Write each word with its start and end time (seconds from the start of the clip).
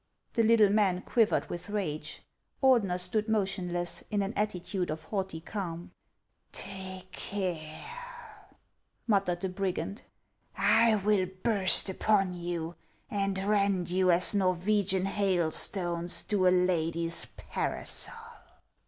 The 0.33 0.41
little 0.41 0.71
man 0.71 1.01
quivered 1.03 1.47
with 1.47 1.69
rage. 1.69 2.23
Ordener 2.59 2.99
stood 2.99 3.29
mo 3.29 3.43
tionless, 3.45 4.01
in 4.09 4.23
an 4.23 4.33
attitude 4.35 4.89
of 4.89 5.03
haughty 5.03 5.39
calm." 5.41 5.91
Take 6.51 7.11
care 7.11 7.85
'"muttered 9.05 9.41
the 9.41 9.49
brigand;" 9.49 10.01
I 10.57 10.95
will 10.95 11.27
burst 11.43 11.87
upon 11.87 12.33
you 12.33 12.73
and 13.11 13.37
rend 13.37 13.91
you 13.91 14.09
as 14.09 14.33
Norwegian 14.33 15.05
hailstones 15.05 16.23
do 16.23 16.47
a 16.47 16.49
lady's 16.49 17.25
parasol." 17.37 18.15